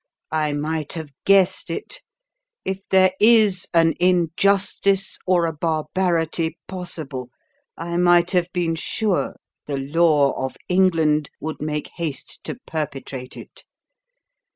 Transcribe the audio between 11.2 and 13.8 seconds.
would make haste to perpetrate it.